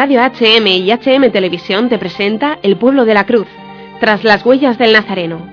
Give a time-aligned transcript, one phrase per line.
[0.00, 3.46] Radio HM y HM Televisión te presenta El pueblo de la cruz,
[4.00, 5.46] tras las huellas del Nazareno.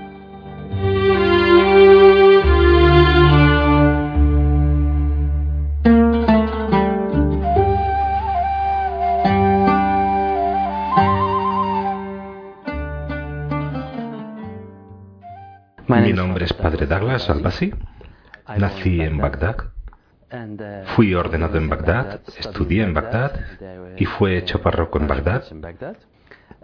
[15.89, 17.74] Mi nombre es Padre Douglas Albasi.
[18.57, 19.77] Nací en Bagdad.
[20.96, 23.40] Fui ordenado en Bagdad, estudié en Bagdad
[23.96, 25.44] y fue hecho párroco en Bagdad.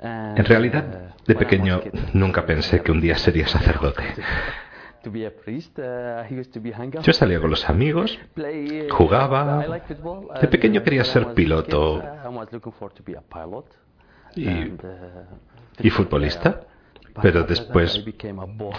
[0.01, 1.81] En realidad, de pequeño
[2.13, 4.03] nunca pensé que un día sería sacerdote.
[7.01, 8.19] Yo salía con los amigos,
[8.91, 9.65] jugaba.
[10.41, 12.01] De pequeño quería ser piloto
[14.35, 14.47] y,
[15.79, 16.61] y futbolista,
[17.21, 18.03] pero después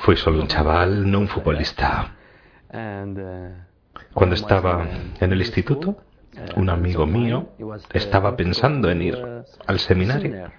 [0.02, 2.14] fui solo un chaval, no un futbolista.
[4.12, 4.86] Cuando estaba
[5.20, 5.96] en el instituto,
[6.56, 7.48] un amigo mío
[7.92, 9.18] estaba pensando en ir
[9.66, 10.50] al seminario.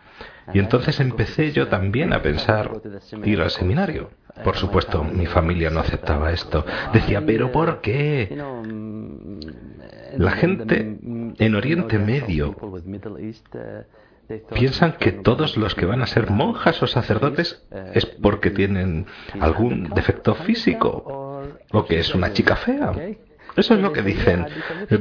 [0.53, 2.71] Y entonces empecé yo también a pensar
[3.23, 4.11] ir al seminario.
[4.43, 6.65] Por supuesto, mi familia no aceptaba esto.
[6.93, 8.37] Decía, pero ¿por qué?
[10.17, 10.99] La gente
[11.37, 12.55] en Oriente Medio
[14.53, 19.05] piensan que todos los que van a ser monjas o sacerdotes es porque tienen
[19.39, 22.93] algún defecto físico o que es una chica fea.
[23.55, 24.45] Eso es lo que dicen.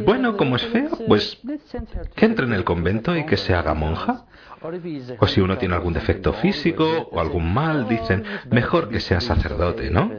[0.05, 1.41] Bueno, como es feo, pues
[2.15, 4.27] que entre en el convento y que se haga monja.
[5.19, 9.91] O si uno tiene algún defecto físico o algún mal, dicen, mejor que sea sacerdote,
[9.91, 10.11] ¿no?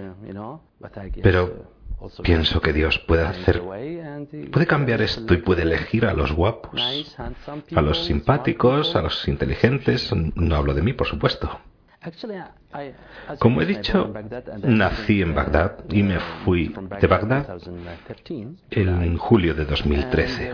[1.24, 1.74] Pero
[2.22, 3.64] pienso que Dios puede hacer,
[4.52, 6.80] puede cambiar esto y puede elegir a los guapos,
[7.76, 10.14] a los simpáticos, a los inteligentes.
[10.14, 11.60] No hablo de mí, por supuesto.
[13.40, 14.14] Como he dicho,
[14.64, 17.58] nací en Bagdad y me fui de Bagdad
[18.72, 20.54] en julio de 2013.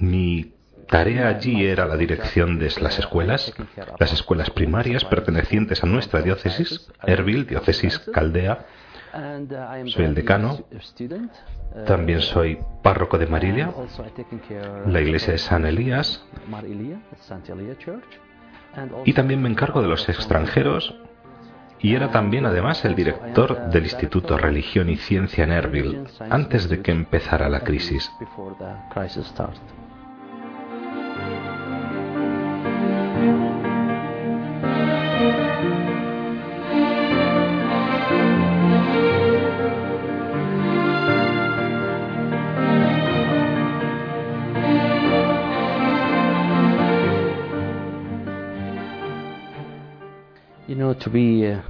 [0.00, 0.52] Mi
[0.88, 3.54] tarea allí era la dirección de las escuelas,
[3.98, 8.66] las escuelas primarias pertenecientes a nuestra diócesis, Erbil, diócesis Caldea.
[9.86, 10.64] Soy el decano.
[11.86, 13.72] También soy párroco de Marilia,
[14.86, 16.24] la iglesia de San Elías.
[19.04, 20.94] Y también me encargo de los extranjeros
[21.80, 26.82] y era también además el director del Instituto Religión y Ciencia en Erbil antes de
[26.82, 28.10] que empezara la crisis.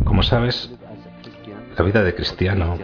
[0.05, 0.71] Como sabes,
[1.77, 2.77] la vida de cristiano,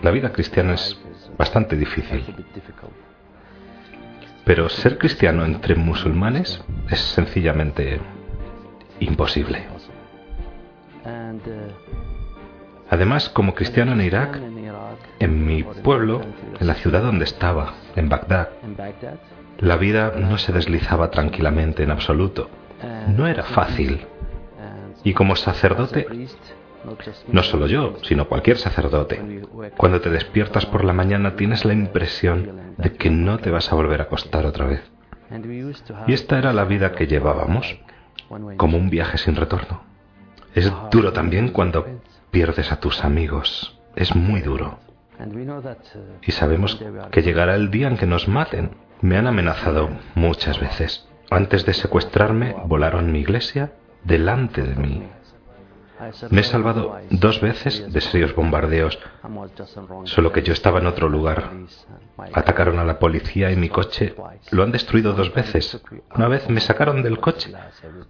[0.00, 0.98] la vida cristiana es
[1.36, 2.24] bastante difícil.
[4.44, 8.00] Pero ser cristiano entre musulmanes es sencillamente
[9.00, 9.66] imposible.
[12.88, 14.40] Además, como cristiano en Irak,
[15.18, 16.22] en mi pueblo,
[16.58, 18.48] en la ciudad donde estaba, en Bagdad,
[19.58, 22.48] la vida no se deslizaba tranquilamente en absoluto.
[23.08, 24.06] No era fácil
[25.08, 26.06] y como sacerdote,
[27.28, 29.42] no solo yo, sino cualquier sacerdote,
[29.78, 33.74] cuando te despiertas por la mañana tienes la impresión de que no te vas a
[33.74, 34.82] volver a acostar otra vez.
[36.06, 37.78] Y esta era la vida que llevábamos,
[38.58, 39.82] como un viaje sin retorno.
[40.54, 41.86] Es duro también cuando
[42.30, 43.80] pierdes a tus amigos.
[43.96, 44.78] Es muy duro.
[46.20, 48.72] Y sabemos que llegará el día en que nos maten.
[49.00, 51.08] Me han amenazado muchas veces.
[51.30, 53.72] Antes de secuestrarme, volaron mi iglesia
[54.04, 55.08] delante de mí.
[56.30, 58.98] Me he salvado dos veces de serios bombardeos,
[60.04, 61.50] solo que yo estaba en otro lugar.
[62.32, 64.14] Atacaron a la policía y mi coche
[64.52, 65.80] lo han destruido dos veces.
[66.14, 67.52] Una vez me sacaron del coche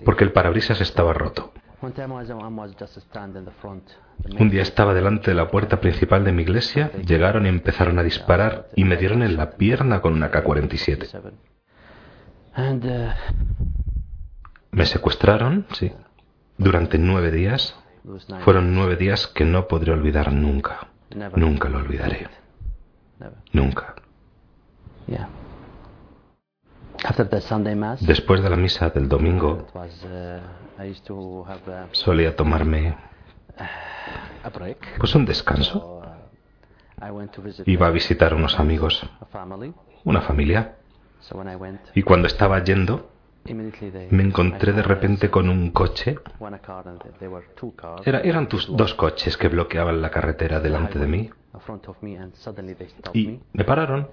[0.05, 1.53] porque el parabrisas estaba roto.
[4.39, 8.03] Un día estaba delante de la puerta principal de mi iglesia, llegaron y empezaron a
[8.03, 11.33] disparar y me dieron en la pierna con una K-47.
[14.71, 15.93] Me secuestraron, sí,
[16.57, 17.77] durante nueve días.
[18.41, 20.89] Fueron nueve días que no podré olvidar nunca.
[21.37, 22.29] Nunca lo olvidaré.
[23.53, 23.95] Nunca.
[28.01, 29.67] Después de la misa del domingo,
[31.93, 32.97] solía tomarme
[34.99, 36.03] pues un descanso.
[37.67, 39.09] Iba a visitar unos amigos,
[40.05, 40.77] una familia.
[41.95, 43.11] Y cuando estaba yendo,
[44.11, 46.19] me encontré de repente con un coche.
[48.05, 51.31] Era, eran tus dos coches que bloqueaban la carretera delante de mí.
[53.15, 54.09] Y me pararon.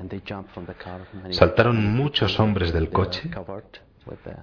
[1.31, 3.29] Saltaron muchos hombres del coche.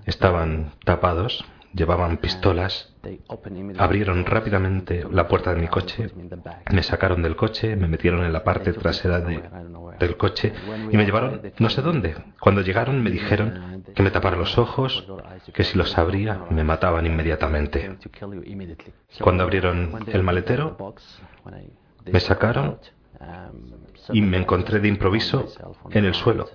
[0.04, 1.44] Estaban tapados
[1.74, 2.94] llevaban pistolas,
[3.78, 6.10] abrieron rápidamente la puerta de mi coche,
[6.70, 10.52] me sacaron del coche, me metieron en la parte trasera del coche
[10.90, 12.14] y me llevaron no sé dónde.
[12.40, 15.06] Cuando llegaron me dijeron que me tapara los ojos,
[15.52, 17.98] que si los abría me mataban inmediatamente.
[19.20, 20.76] Cuando abrieron el maletero,
[22.04, 22.78] me sacaron
[24.12, 25.46] y me encontré de improviso
[25.90, 26.50] en el suelo,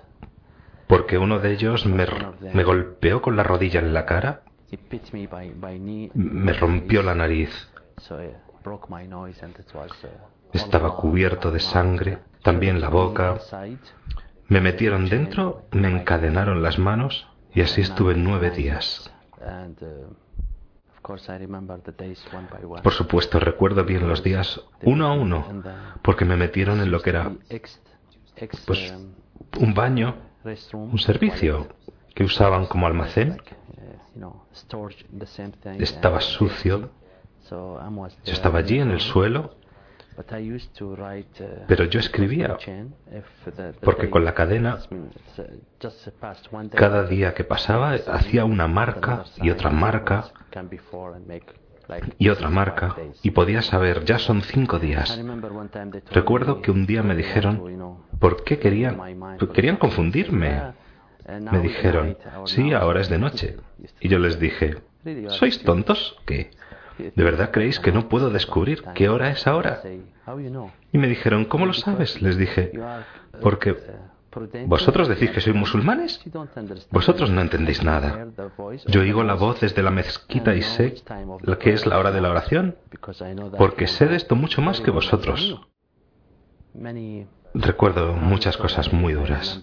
[0.86, 2.06] porque uno de ellos me,
[2.52, 4.42] me golpeó con la rodilla en la cara
[6.14, 7.50] me rompió la nariz.
[10.52, 13.38] Estaba cubierto de sangre, también la boca.
[14.48, 19.12] Me metieron dentro, me encadenaron las manos y así estuve nueve días.
[22.82, 25.46] Por supuesto, recuerdo bien los días uno a uno,
[26.02, 27.32] porque me metieron en lo que era
[28.66, 28.94] pues,
[29.58, 30.16] un baño,
[30.72, 31.68] un servicio
[32.18, 33.40] que usaban como almacén.
[35.78, 36.90] Estaba sucio.
[37.48, 39.54] Yo estaba allí en el suelo,
[41.68, 42.56] pero yo escribía,
[43.82, 44.80] porque con la cadena,
[46.74, 50.24] cada día que pasaba, hacía una marca y otra marca
[52.18, 55.16] y otra marca, y podía saber, ya son cinco días.
[56.10, 58.98] Recuerdo que un día me dijeron, ¿por qué querían,
[59.54, 60.87] querían confundirme?
[61.28, 62.16] Me dijeron,
[62.46, 63.56] sí, ahora es de noche.
[64.00, 64.76] Y yo les dije,
[65.28, 66.16] ¿sois tontos?
[66.24, 66.50] ¿Qué?
[66.98, 69.82] ¿De verdad creéis que no puedo descubrir qué hora es ahora?
[70.92, 72.20] Y me dijeron, ¿cómo lo sabes?
[72.22, 72.72] Les dije,
[73.40, 73.76] porque
[74.66, 76.20] ¿Vosotros decís que sois musulmanes?
[76.90, 78.26] Vosotros no entendéis nada.
[78.86, 80.94] Yo oigo la voz desde la mezquita y sé
[81.40, 82.76] lo que es la hora de la oración,
[83.56, 85.60] porque sé de esto mucho más que vosotros.
[87.54, 89.62] Recuerdo muchas cosas muy duras.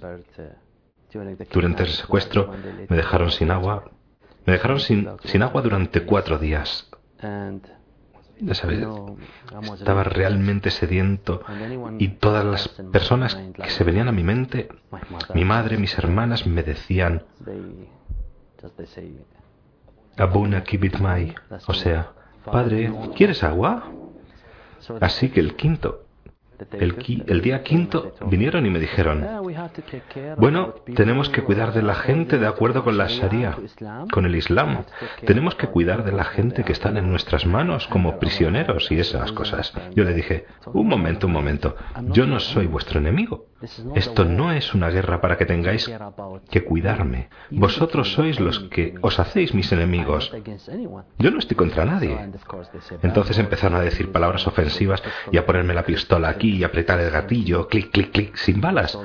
[1.52, 2.52] Durante el secuestro
[2.90, 3.92] me dejaron sin agua.
[4.46, 6.90] Me dejaron sin, sin agua durante cuatro días.
[9.76, 11.42] estaba realmente sediento
[12.00, 14.68] y todas las personas que se venían a mi mente,
[15.34, 17.24] mi madre, mis hermanas, me decían,
[20.18, 21.36] Abuna kibitmai,
[21.68, 22.12] o sea,
[22.44, 23.92] Padre, ¿quieres agua?
[25.02, 26.05] Así que el quinto,
[26.72, 29.26] el, día quinto vinieron y me dijeron,
[30.38, 33.58] bueno, tenemos que cuidar de la gente de acuerdo con la Sharia,
[34.12, 34.84] con el Islam.
[35.26, 39.32] Tenemos que cuidar de la gente que están en nuestras manos como prisioneros y esas
[39.32, 39.74] cosas.
[39.96, 41.76] Yo le dije, un momento, un momento,
[42.12, 43.48] yo no soy vuestro enemigo.
[43.96, 45.90] Esto no es una guerra para que tengáis
[46.52, 47.30] que cuidarme.
[47.50, 50.32] Vosotros sois los que os hacéis mis enemigos.
[51.18, 52.18] Yo no estoy contra nadie.
[53.02, 55.02] Entonces empezaron a decir palabras ofensivas
[55.32, 58.98] y a ponerme la pistola aquí y apretar el gatillo, clic, clic, clic, sin balas.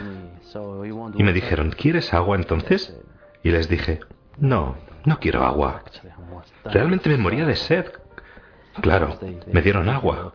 [1.16, 2.96] Y me dijeron, ¿quieres agua entonces?
[3.42, 4.00] Y les dije,
[4.38, 5.82] no, no quiero agua.
[6.64, 7.86] Realmente me moría de sed.
[8.80, 9.18] Claro,
[9.52, 10.32] me dieron agua.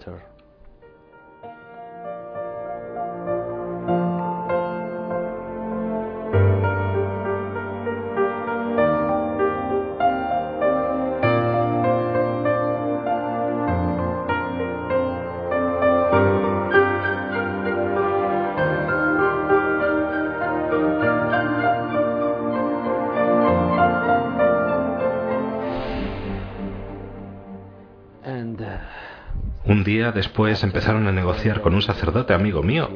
[30.15, 32.89] Después empezaron a negociar con un sacerdote amigo mío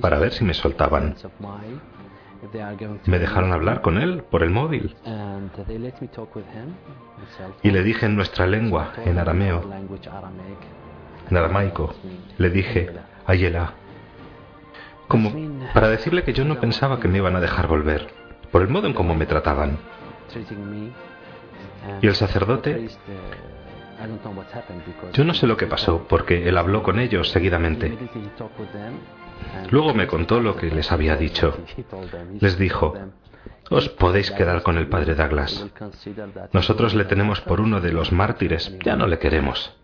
[0.00, 1.16] para ver si me soltaban.
[3.06, 4.94] Me dejaron hablar con él por el móvil.
[7.62, 9.62] Y le dije en nuestra lengua, en arameo,
[11.30, 11.94] en aramaico,
[12.36, 12.90] le dije,
[13.26, 13.72] Ayela,
[15.08, 15.32] como
[15.72, 18.08] para decirle que yo no pensaba que me iban a dejar volver,
[18.52, 19.78] por el modo en cómo me trataban.
[22.02, 22.88] Y el sacerdote
[25.12, 27.96] yo no sé lo que pasó, porque él habló con ellos seguidamente.
[29.70, 31.56] Luego me contó lo que les había dicho.
[32.40, 32.94] Les dijo,
[33.70, 35.66] os podéis quedar con el padre Douglas.
[36.52, 39.76] Nosotros le tenemos por uno de los mártires, ya no le queremos.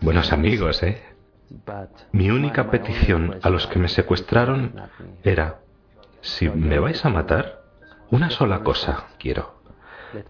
[0.00, 1.02] Buenos amigos, ¿eh?
[2.12, 4.74] Mi única petición a los que me secuestraron
[5.22, 5.60] era,
[6.20, 7.62] si me vais a matar,
[8.10, 9.51] una sola cosa quiero.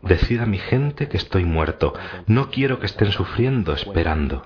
[0.03, 1.95] Decid a mi gente que estoy muerto.
[2.27, 4.43] No quiero que estén sufriendo esperando.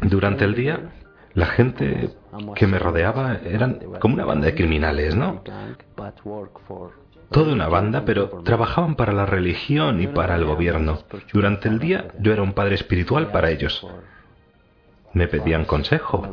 [0.00, 0.92] Durante el día,
[1.34, 2.10] la gente
[2.54, 5.42] que me rodeaba eran como una banda de criminales, ¿no?
[7.30, 11.00] toda una banda, pero trabajaban para la religión y para el gobierno.
[11.32, 13.84] Durante el día yo era un padre espiritual para ellos.
[15.14, 16.28] Me pedían consejo.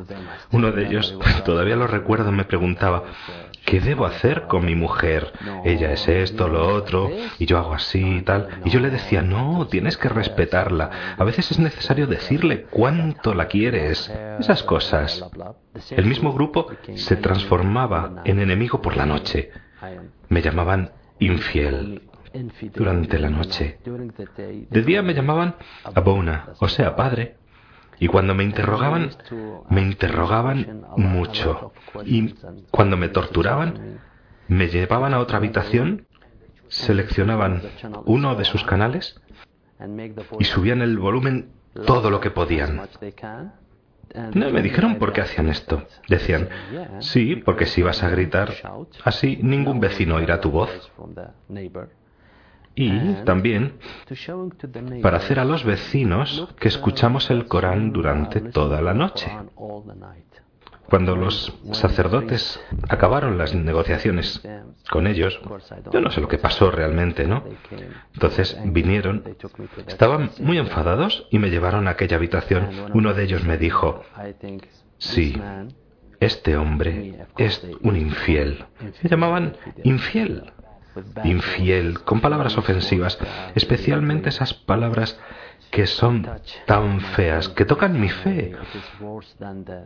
[0.51, 3.03] Uno de ellos, todavía lo recuerdo, me preguntaba,
[3.65, 5.31] ¿qué debo hacer con mi mujer?
[5.63, 7.09] Ella es esto, lo otro,
[7.39, 8.49] y yo hago así y tal.
[8.65, 11.15] Y yo le decía, no, tienes que respetarla.
[11.17, 14.11] A veces es necesario decirle cuánto la quieres.
[14.39, 15.23] Esas cosas.
[15.91, 19.51] El mismo grupo se transformaba en enemigo por la noche.
[20.29, 22.01] Me llamaban infiel
[22.73, 23.77] durante la noche.
[24.69, 27.35] De día me llamaban Abona, o sea, padre.
[28.01, 29.11] Y cuando me interrogaban,
[29.69, 31.71] me interrogaban mucho.
[32.03, 32.33] Y
[32.71, 33.99] cuando me torturaban,
[34.47, 36.07] me llevaban a otra habitación,
[36.67, 37.61] seleccionaban
[38.05, 39.21] uno de sus canales
[40.39, 41.51] y subían el volumen
[41.85, 42.81] todo lo que podían.
[44.33, 45.85] No me dijeron por qué hacían esto.
[46.09, 46.49] Decían,
[47.01, 48.51] sí, porque si vas a gritar
[49.03, 50.91] así, ningún vecino oirá tu voz.
[52.75, 52.91] Y
[53.25, 53.73] también
[55.01, 59.29] para hacer a los vecinos que escuchamos el Corán durante toda la noche.
[60.89, 62.59] Cuando los sacerdotes
[62.89, 64.45] acabaron las negociaciones
[64.89, 65.39] con ellos,
[65.91, 67.45] yo no sé lo que pasó realmente, ¿no?
[68.13, 69.23] Entonces vinieron,
[69.87, 72.69] estaban muy enfadados y me llevaron a aquella habitación.
[72.93, 74.03] Uno de ellos me dijo,
[74.97, 75.41] sí,
[76.19, 78.65] este hombre es un infiel.
[79.01, 80.51] Me llamaban infiel
[81.23, 83.17] infiel, con palabras ofensivas,
[83.55, 85.19] especialmente esas palabras
[85.69, 86.27] que son
[86.65, 88.55] tan feas, que tocan mi fe,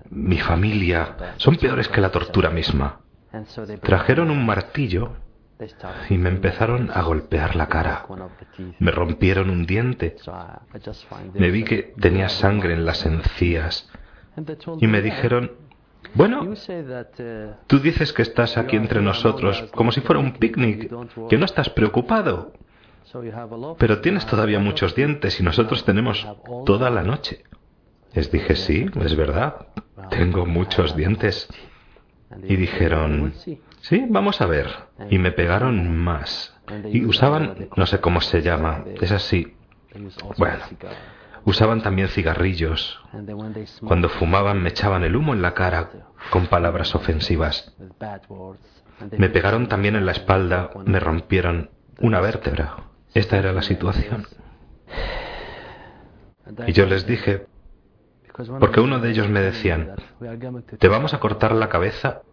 [0.09, 3.01] mi familia, son peores que la tortura misma.
[3.81, 5.11] Trajeron un martillo
[6.09, 8.05] y me empezaron a golpear la cara.
[8.79, 10.15] Me rompieron un diente.
[11.33, 13.89] Me vi que tenía sangre en las encías
[14.79, 15.51] y me dijeron
[16.15, 16.53] bueno,
[17.67, 20.91] tú dices que estás aquí entre nosotros como si fuera un picnic,
[21.29, 22.53] que no estás preocupado.
[23.77, 26.27] Pero tienes todavía muchos dientes y nosotros tenemos
[26.65, 27.43] toda la noche.
[28.13, 29.67] Les dije, sí, es verdad,
[30.09, 31.47] tengo muchos dientes.
[32.43, 33.33] Y dijeron,
[33.81, 34.67] sí, vamos a ver.
[35.09, 36.55] Y me pegaron más.
[36.91, 39.53] Y usaban, no sé cómo se llama, es así.
[40.37, 40.63] Bueno,
[41.45, 42.99] Usaban también cigarrillos.
[43.87, 45.91] Cuando fumaban me echaban el humo en la cara
[46.31, 47.75] con palabras ofensivas.
[49.17, 52.77] Me pegaron también en la espalda, me rompieron una vértebra.
[53.13, 54.25] Esta era la situación.
[56.65, 57.45] Y yo les dije,
[58.59, 59.95] porque uno de ellos me decían,
[60.79, 62.23] te vamos a cortar la cabeza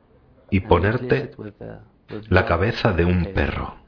[0.50, 1.32] y ponerte
[2.28, 3.81] la cabeza de un perro.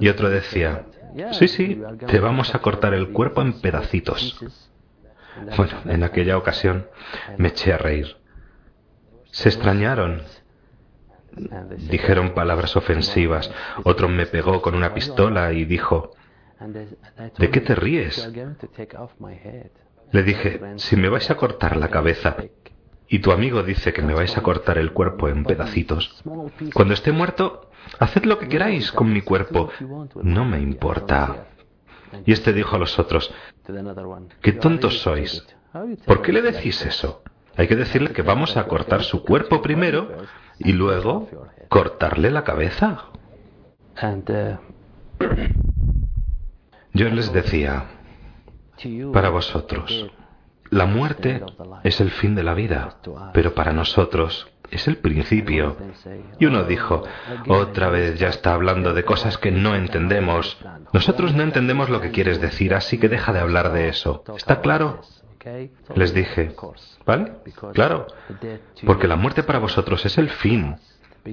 [0.00, 0.86] Y otro decía,
[1.32, 4.38] sí, sí, te vamos a cortar el cuerpo en pedacitos.
[5.56, 6.86] Bueno, en aquella ocasión
[7.38, 8.16] me eché a reír.
[9.30, 10.22] Se extrañaron.
[11.88, 13.50] Dijeron palabras ofensivas.
[13.84, 16.12] Otro me pegó con una pistola y dijo,
[17.38, 18.30] ¿de qué te ríes?
[20.12, 22.36] Le dije, si me vais a cortar la cabeza
[23.10, 26.22] y tu amigo dice que me vais a cortar el cuerpo en pedacitos,
[26.72, 29.70] cuando esté muerto Haced lo que queráis con mi cuerpo,
[30.22, 31.48] no me importa.
[32.24, 33.32] Y este dijo a los otros,
[34.40, 35.44] qué tontos sois.
[36.06, 37.22] ¿Por qué le decís eso?
[37.56, 40.08] Hay que decirle que vamos a cortar su cuerpo primero
[40.58, 41.28] y luego
[41.68, 43.06] cortarle la cabeza.
[46.92, 47.86] Yo les decía,
[49.12, 50.10] para vosotros,
[50.70, 51.42] la muerte
[51.84, 52.96] es el fin de la vida,
[53.32, 55.76] pero para nosotros es el principio.
[56.38, 57.02] Y uno dijo,
[57.48, 60.58] otra vez ya está hablando de cosas que no entendemos.
[60.92, 64.24] Nosotros no entendemos lo que quieres decir, así que deja de hablar de eso.
[64.36, 65.00] ¿Está claro?
[65.94, 66.54] Les dije,
[67.06, 67.32] ¿vale?
[67.72, 68.06] Claro,
[68.84, 70.76] porque la muerte para vosotros es el fin,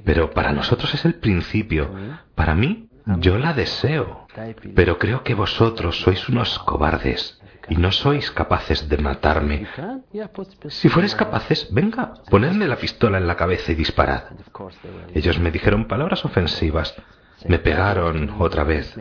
[0.03, 1.91] pero para nosotros es el principio.
[2.33, 4.27] Para mí, yo la deseo,
[4.75, 9.67] pero creo que vosotros sois unos cobardes y no sois capaces de matarme.
[10.69, 14.23] Si fueres capaces, venga, ponedme la pistola en la cabeza y disparad.
[15.13, 16.95] Ellos me dijeron palabras ofensivas.
[17.45, 18.95] Me pegaron otra vez.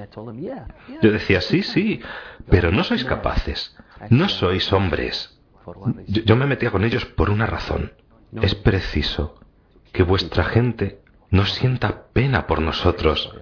[1.02, 2.00] Yo decía, sí, sí,
[2.50, 3.76] pero no sois capaces.
[4.10, 5.38] No sois hombres.
[6.06, 7.92] Yo, me metía con ellos por una razón.
[8.42, 9.40] Es preciso
[9.92, 13.32] que vuestra gente no sienta pena por nosotros.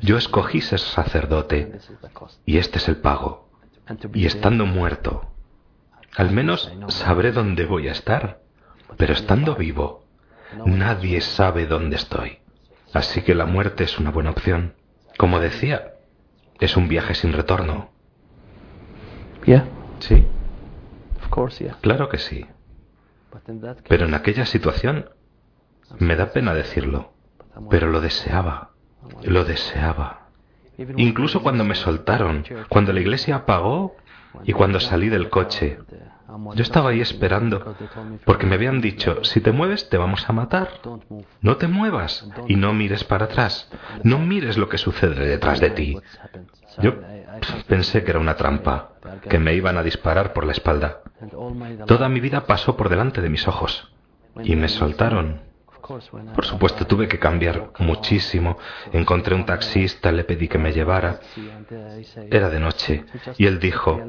[0.00, 1.78] Yo escogí ser sacerdote
[2.44, 3.48] y este es el pago
[4.14, 5.30] y estando muerto,
[6.16, 8.40] al menos sabré dónde voy a estar.
[8.96, 10.04] Pero estando vivo,
[10.64, 12.38] nadie sabe dónde estoy.
[12.92, 14.74] Así que la muerte es una buena opción.
[15.18, 15.94] Como decía,
[16.60, 17.90] es un viaje sin retorno.
[19.98, 20.26] Sí.
[21.80, 22.46] Claro que sí.
[23.88, 25.10] Pero en aquella situación
[25.98, 27.12] me da pena decirlo,
[27.68, 28.70] pero lo deseaba.
[29.22, 30.26] Lo deseaba.
[30.96, 33.96] Incluso cuando me soltaron, cuando la iglesia apagó
[34.44, 35.78] y cuando salí del coche.
[36.54, 37.76] Yo estaba ahí esperando,
[38.24, 40.80] porque me habían dicho, si te mueves te vamos a matar.
[41.40, 43.70] No te muevas y no mires para atrás.
[44.02, 45.98] No mires lo que sucede detrás de ti.
[46.82, 46.94] Yo
[47.68, 48.90] pensé que era una trampa,
[49.28, 51.00] que me iban a disparar por la espalda.
[51.86, 53.90] Toda mi vida pasó por delante de mis ojos
[54.42, 55.40] y me soltaron
[56.34, 58.58] por supuesto, tuve que cambiar muchísimo.
[58.92, 61.20] Encontré un taxista, le pedí que me llevara.
[62.30, 63.04] Era de noche
[63.38, 64.00] y él dijo,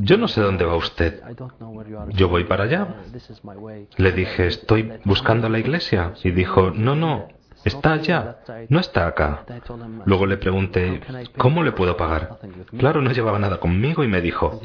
[0.00, 1.22] yo no sé dónde va usted.
[2.10, 2.88] Yo voy para allá.
[3.96, 6.14] Le dije, estoy buscando la iglesia.
[6.24, 7.28] Y dijo, no, no,
[7.64, 9.44] Está allá, no está acá.
[10.04, 11.00] Luego le pregunté,
[11.38, 12.38] ¿cómo le puedo pagar?
[12.76, 14.60] Claro, no llevaba nada conmigo y me dijo,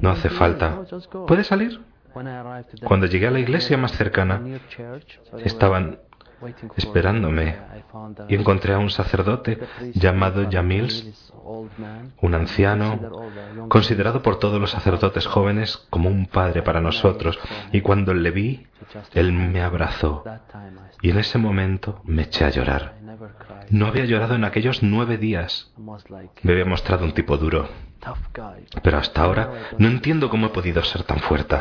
[0.00, 0.80] no hace falta.
[1.26, 1.80] ¿Puede salir?
[2.84, 4.40] Cuando llegué a la iglesia más cercana,
[5.44, 5.98] estaban
[6.76, 7.56] esperándome
[8.28, 9.58] y encontré a un sacerdote
[9.94, 11.32] llamado Yamils,
[12.20, 12.98] un anciano,
[13.68, 17.38] considerado por todos los sacerdotes jóvenes como un padre para nosotros.
[17.72, 18.66] Y cuando le vi,
[19.14, 20.24] él me abrazó
[21.00, 22.94] y en ese momento me eché a llorar.
[23.70, 25.72] No había llorado en aquellos nueve días.
[26.42, 27.68] Me había mostrado un tipo duro,
[28.82, 31.56] pero hasta ahora no entiendo cómo he podido ser tan fuerte.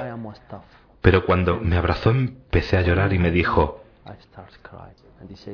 [1.02, 3.84] Pero cuando me abrazó empecé a llorar y me dijo,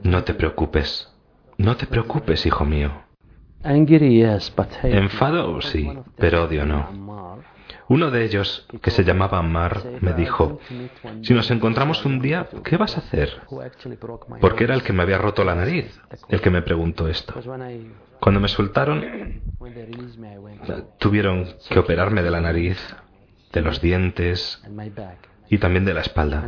[0.04, 1.12] no te preocupes,
[1.58, 2.92] no te preocupes, hijo mío.
[4.84, 6.88] Enfado, sí, pero odio no.
[7.90, 10.60] Uno de ellos, que se llamaba Mar, me dijo,
[11.24, 13.42] si nos encontramos un día, ¿qué vas a hacer?
[14.40, 17.34] Porque era el que me había roto la nariz, el que me preguntó esto.
[18.20, 19.42] Cuando me soltaron,
[21.00, 22.78] tuvieron que operarme de la nariz,
[23.52, 24.62] de los dientes
[25.50, 26.48] y también de la espalda.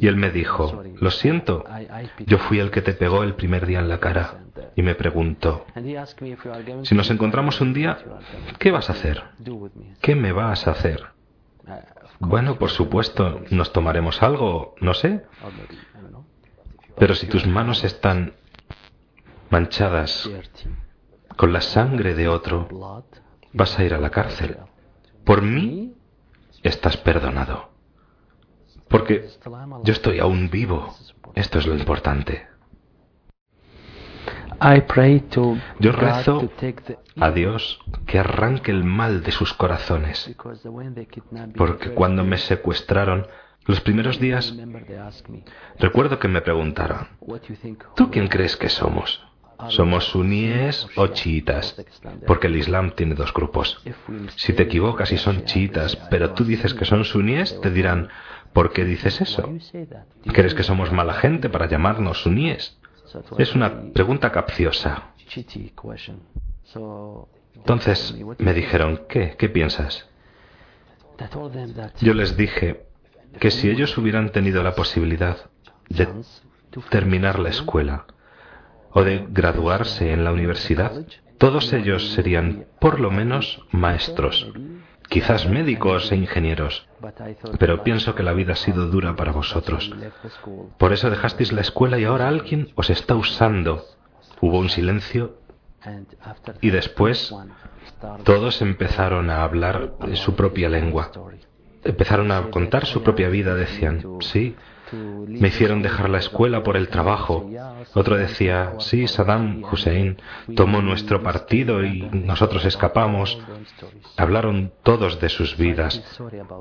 [0.00, 1.64] Y él me dijo, lo siento,
[2.26, 4.45] yo fui el que te pegó el primer día en la cara.
[4.76, 5.64] Y me preguntó,
[6.82, 7.98] si nos encontramos un día,
[8.58, 9.22] ¿qué vas a hacer?
[10.02, 11.02] ¿Qué me vas a hacer?
[12.20, 15.24] Bueno, por supuesto, nos tomaremos algo, no sé.
[16.98, 18.34] Pero si tus manos están
[19.48, 20.30] manchadas
[21.36, 22.68] con la sangre de otro,
[23.54, 24.58] vas a ir a la cárcel.
[25.24, 25.94] Por mí,
[26.62, 27.70] estás perdonado.
[28.88, 29.26] Porque
[29.84, 30.94] yo estoy aún vivo.
[31.34, 32.46] Esto es lo importante.
[35.78, 36.48] Yo rezo
[37.20, 40.34] a Dios que arranque el mal de sus corazones,
[41.56, 43.26] porque cuando me secuestraron,
[43.66, 44.54] los primeros días,
[45.78, 47.08] recuerdo que me preguntaron,
[47.96, 49.24] ¿tú quién crees que somos?
[49.68, 51.82] ¿Somos suníes o chiitas?
[52.26, 53.82] Porque el Islam tiene dos grupos.
[54.36, 58.08] Si te equivocas y son chiitas, pero tú dices que son suníes, te dirán,
[58.52, 59.50] ¿por qué dices eso?
[60.32, 62.78] ¿Crees que somos mala gente para llamarnos suníes?
[63.38, 65.10] Es una pregunta capciosa.
[67.54, 69.34] Entonces me dijeron, ¿qué?
[69.38, 70.08] ¿Qué piensas?
[72.00, 72.86] Yo les dije
[73.40, 75.50] que si ellos hubieran tenido la posibilidad
[75.88, 76.08] de
[76.90, 78.06] terminar la escuela
[78.90, 81.06] o de graduarse en la universidad,
[81.38, 84.50] todos ellos serían por lo menos maestros,
[85.08, 86.88] quizás médicos e ingenieros.
[87.58, 89.90] Pero pienso que la vida ha sido dura para vosotros.
[90.78, 93.84] Por eso dejasteis la escuela y ahora alguien os está usando.
[94.40, 95.38] Hubo un silencio
[96.60, 97.34] y después
[98.24, 101.10] todos empezaron a hablar su propia lengua.
[101.84, 103.54] Empezaron a contar su propia vida.
[103.54, 104.56] Decían, sí,
[104.92, 107.48] me hicieron dejar la escuela por el trabajo.
[107.94, 110.20] Otro decía, sí, Saddam Hussein
[110.54, 113.38] tomó nuestro partido y nosotros escapamos.
[114.16, 116.02] Hablaron todos de sus vidas.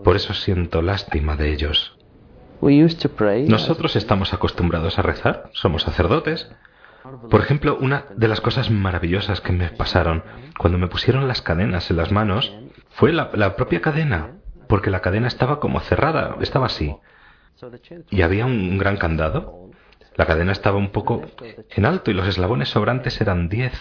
[0.04, 1.98] Por eso siento lástima de ellos.
[3.48, 6.50] Nosotros estamos acostumbrados a rezar, somos sacerdotes.
[7.30, 10.24] Por ejemplo, una de las cosas maravillosas que me pasaron
[10.58, 12.56] cuando me pusieron las cadenas en las manos
[12.90, 16.96] fue la, la propia cadena, porque la cadena estaba como cerrada, estaba así.
[18.10, 19.70] Y había un gran candado.
[20.16, 21.24] La cadena estaba un poco
[21.70, 23.74] en alto y los eslabones sobrantes eran diez.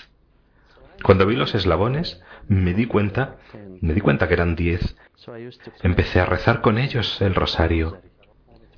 [1.02, 3.36] Cuando vi los eslabones, me di cuenta,
[3.80, 4.96] me di cuenta que eran diez.
[5.82, 8.00] Empecé a rezar con ellos el rosario.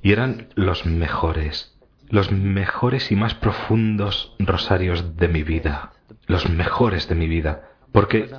[0.02, 1.76] Y eran los mejores,
[2.08, 5.92] los mejores y más profundos rosarios de mi vida,
[6.26, 8.30] los mejores de mi vida, porque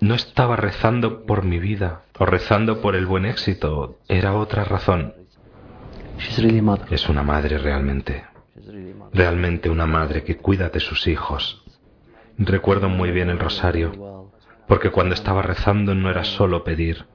[0.00, 5.14] no estaba rezando por mi vida o rezando por el buen éxito, era otra razón.
[6.90, 8.24] Es una madre realmente.
[9.12, 11.62] Realmente una madre que cuida de sus hijos.
[12.38, 14.30] Recuerdo muy bien el rosario,
[14.66, 17.06] porque cuando estaba rezando no era solo pedir,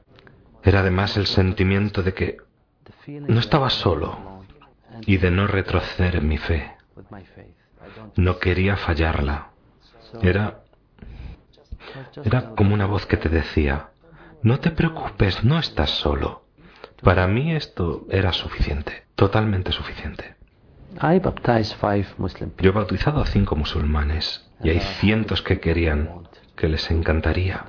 [0.64, 2.38] era además el sentimiento de que
[3.08, 4.44] no estaba solo
[5.06, 6.72] y de no retroceder en mi fe.
[8.16, 9.52] No quería fallarla.
[10.22, 10.62] Era
[12.24, 13.90] era como una voz que te decía,
[14.44, 16.41] no te preocupes, no estás solo.
[17.04, 20.36] Para mí esto era suficiente, totalmente suficiente.
[22.58, 27.64] Yo he bautizado a cinco musulmanes y hay cientos que querían, que les encantaría.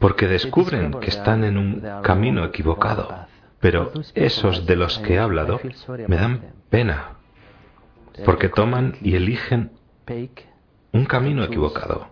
[0.00, 3.26] Porque descubren que están en un camino equivocado.
[3.60, 5.60] Pero esos de los que he hablado
[6.06, 7.18] me dan pena,
[8.24, 9.72] porque toman y eligen
[10.92, 12.08] un camino equivocado.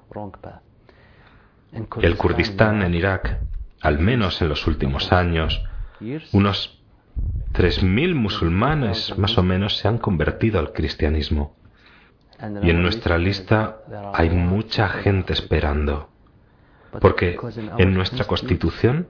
[2.01, 3.39] El Kurdistán en Irak,
[3.81, 5.63] al menos en los últimos años,
[6.33, 6.83] unos
[7.53, 11.57] 3.000 musulmanes más o menos se han convertido al cristianismo.
[12.63, 13.79] Y en nuestra lista
[14.13, 16.11] hay mucha gente esperando,
[17.01, 17.39] porque
[17.79, 19.09] en nuestra constitución,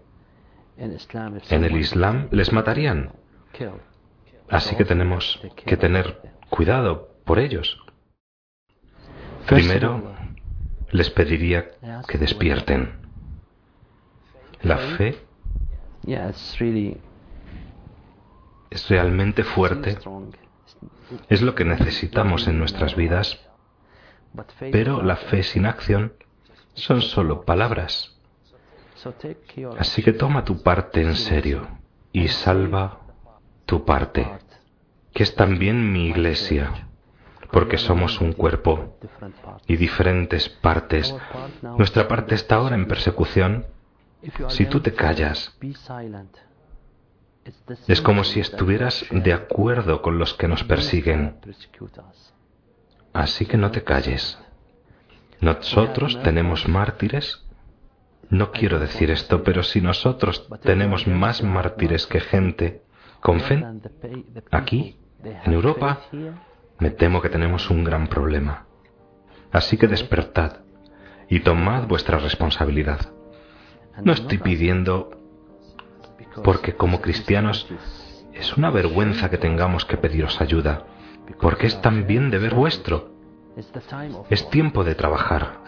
[0.77, 3.13] en el Islam, les matarían.
[4.49, 7.83] Así que tenemos que tener cuidado por ellos.
[9.49, 10.15] Primero,
[10.93, 11.67] les pediría
[12.07, 13.06] que despierten.
[14.67, 15.17] La fe
[18.69, 19.97] es realmente fuerte,
[21.29, 23.41] es lo que necesitamos en nuestras vidas,
[24.73, 26.15] pero la fe sin acción
[26.75, 28.19] son solo palabras.
[29.79, 31.69] Así que toma tu parte en serio
[32.13, 33.03] y salva
[33.67, 34.27] tu parte,
[35.13, 36.89] que es también mi iglesia,
[37.53, 38.99] porque somos un cuerpo
[39.69, 41.15] y diferentes partes.
[41.63, 43.67] Nuestra parte está ahora en persecución.
[44.49, 45.57] Si tú te callas,
[47.87, 51.37] es como si estuvieras de acuerdo con los que nos persiguen.
[53.13, 54.39] Así que no te calles.
[55.41, 57.43] Nosotros tenemos mártires.
[58.29, 62.83] No quiero decir esto, pero si nosotros tenemos más mártires que gente
[63.21, 63.65] con fe,
[64.51, 66.01] aquí, en Europa,
[66.79, 68.67] me temo que tenemos un gran problema.
[69.53, 70.59] Así que despertad
[71.29, 73.16] y tomad vuestra responsabilidad.
[74.03, 75.11] No estoy pidiendo
[76.45, 77.67] porque como cristianos
[78.33, 80.87] es una vergüenza que tengamos que pediros ayuda,
[81.41, 83.11] porque es también deber vuestro.
[84.29, 85.61] Es tiempo de trabajar.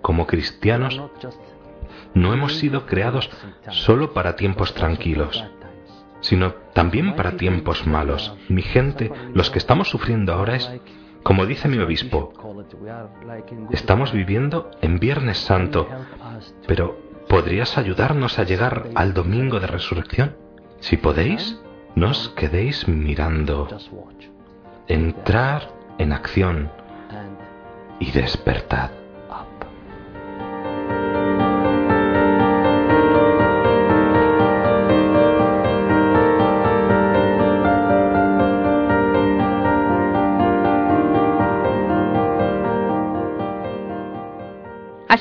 [0.00, 1.02] Como cristianos,
[2.14, 3.28] no hemos sido creados
[3.70, 5.44] solo para tiempos tranquilos,
[6.20, 8.34] sino también para tiempos malos.
[8.48, 10.70] Mi gente, los que estamos sufriendo ahora es,
[11.24, 12.32] como dice mi obispo,
[13.70, 15.88] estamos viviendo en Viernes Santo,
[16.66, 20.36] pero ¿Podrías ayudarnos a llegar al domingo de resurrección?
[20.78, 21.60] Si podéis,
[21.96, 23.68] no os quedéis mirando.
[24.86, 25.68] Entrar
[25.98, 26.70] en acción
[27.98, 28.90] y despertad.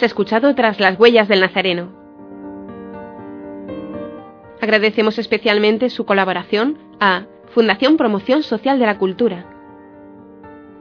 [0.06, 1.91] Escuchado tras las huellas del Nazareno.
[4.62, 9.46] Agradecemos especialmente su colaboración a Fundación Promoción Social de la Cultura.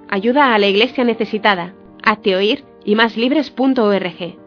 [0.09, 4.44] Ayuda a la Iglesia Necesitada, a Teoir y máslibres.org.